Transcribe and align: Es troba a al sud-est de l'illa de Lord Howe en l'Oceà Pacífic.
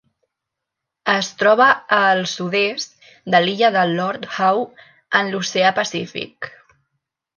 Es 1.15 1.27
troba 1.41 1.67
a 1.97 1.99
al 2.13 2.21
sud-est 2.31 2.97
de 3.35 3.41
l'illa 3.45 3.69
de 3.77 3.83
Lord 3.91 4.27
Howe 4.39 4.67
en 5.21 5.31
l'Oceà 5.35 5.75
Pacífic. 5.83 6.49